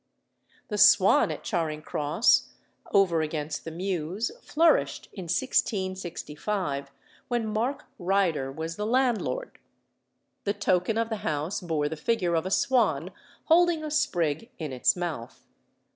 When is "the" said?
0.69-0.79, 3.65-3.69, 8.77-8.87, 10.43-10.53, 11.09-11.17, 11.87-11.95